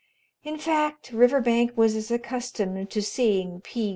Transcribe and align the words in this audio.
In 0.43 0.57
fact, 0.57 1.11
Riverbank 1.13 1.77
was 1.77 1.95
as 1.95 2.09
accustomed 2.09 2.89
to 2.89 3.03
seeing 3.03 3.61
P. 3.63 3.89